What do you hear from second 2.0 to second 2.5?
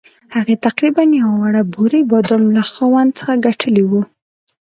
بادام